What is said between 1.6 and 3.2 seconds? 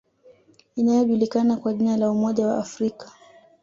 jina la Umoja wa Afrika